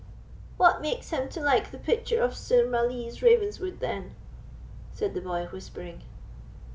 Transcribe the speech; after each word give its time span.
"What 0.57 0.81
makes 0.81 1.11
him 1.11 1.29
to 1.29 1.41
like 1.41 1.69
the 1.69 1.77
picture 1.77 2.23
of 2.23 2.35
Sir 2.35 2.67
Malise 2.67 3.21
Ravenswood 3.21 3.81
then?" 3.81 4.15
said 4.91 5.13
the 5.13 5.21
boy, 5.21 5.45
whispering. 5.51 6.01